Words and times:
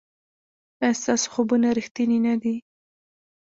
ایا 0.81 0.93
ستاسو 1.01 1.27
خوبونه 1.33 1.67
ریښتیني 1.77 2.19
نه 2.27 2.35
دي؟ 2.41 2.55